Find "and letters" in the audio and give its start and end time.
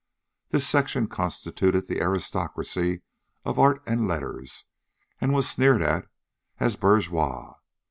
3.85-4.65